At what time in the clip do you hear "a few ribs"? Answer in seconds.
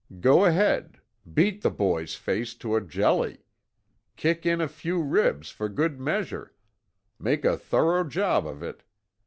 4.59-5.51